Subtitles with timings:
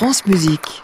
[0.00, 0.82] France Musique.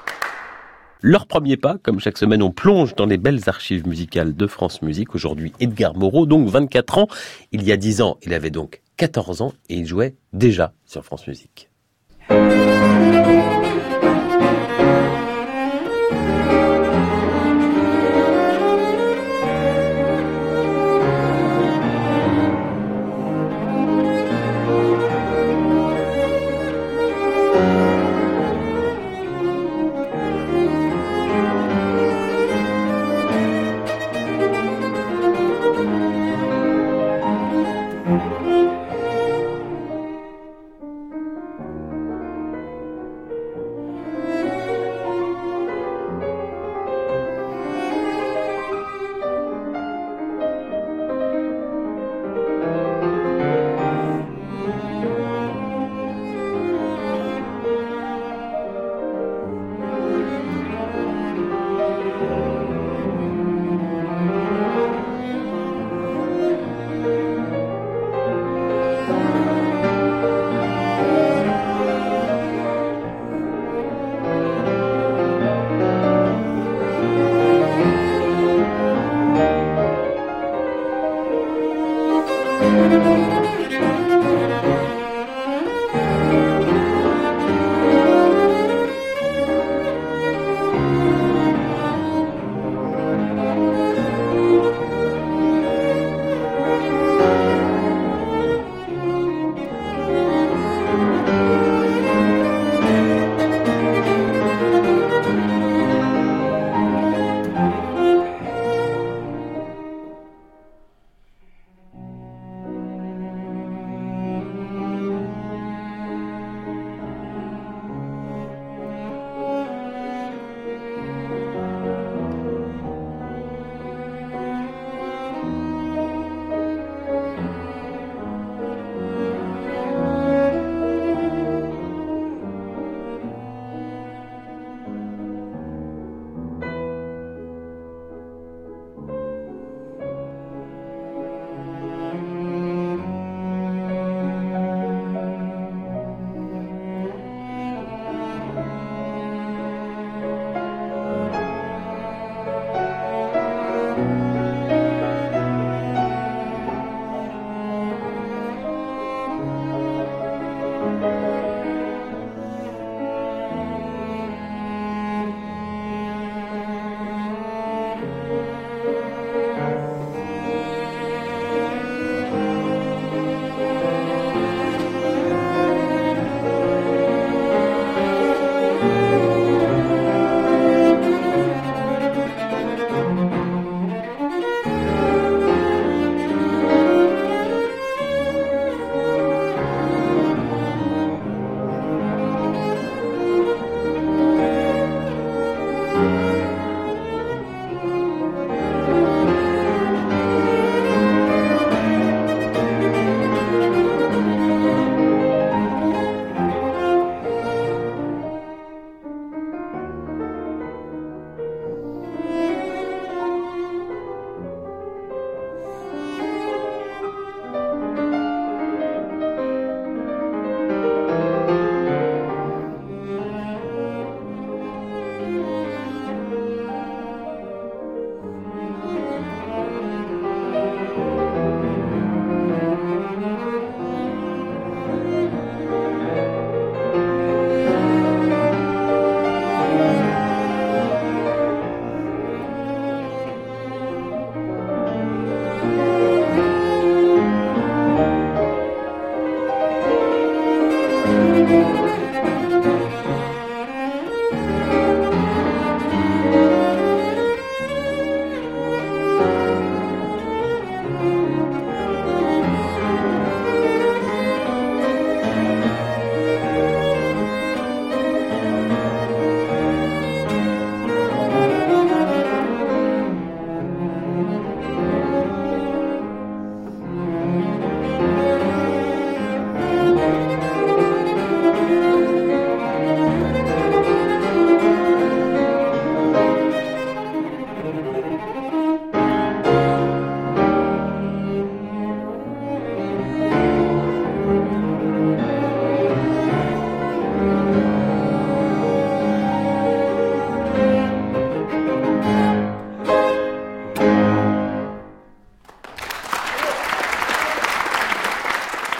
[1.00, 4.82] Leur premier pas, comme chaque semaine, on plonge dans les belles archives musicales de France
[4.82, 5.14] Musique.
[5.14, 7.08] Aujourd'hui, Edgar Moreau, donc 24 ans.
[7.50, 11.02] Il y a 10 ans, il avait donc 14 ans et il jouait déjà sur
[11.02, 11.70] France Musique.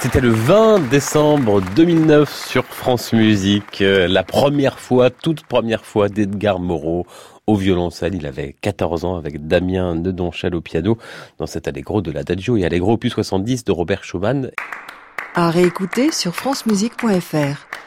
[0.01, 6.09] C'était le 20 décembre 2009 sur France Musique, euh, la première fois, toute première fois
[6.09, 7.07] d'Edgar Moreau
[7.47, 8.15] au violoncelle.
[8.15, 10.99] Il avait 14 ans avec Damien Nedonchel au piano
[11.39, 14.51] dans cet Allegro de l'Adagio et Allegro opus 70 de Robert Schumann.
[15.35, 17.86] À réécouter sur francemusique.fr.